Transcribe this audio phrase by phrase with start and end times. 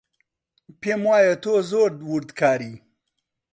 [0.81, 2.81] پێم وایە تۆ زۆر وردکاریت.